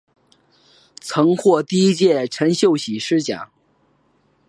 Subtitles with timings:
[0.99, 3.51] 曾获第一届陈秀喜诗奖。